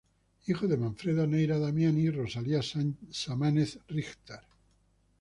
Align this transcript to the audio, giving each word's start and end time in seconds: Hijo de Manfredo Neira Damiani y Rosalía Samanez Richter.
Hijo 0.47 0.67
de 0.67 0.77
Manfredo 0.77 1.27
Neira 1.27 1.59
Damiani 1.59 2.01
y 2.05 2.09
Rosalía 2.09 2.61
Samanez 3.11 3.77
Richter. 3.87 4.39